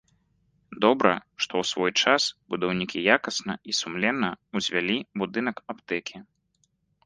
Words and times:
Добра, 0.85 1.11
што 1.45 1.53
ў 1.61 1.69
свой 1.73 1.91
час 2.05 2.23
будаўнікі 2.53 3.05
якасна 3.17 3.53
і 3.73 3.77
сумленна 3.83 4.29
ўзвялі 4.61 4.97
будынак 5.25 5.55
аптэкі. 5.75 6.17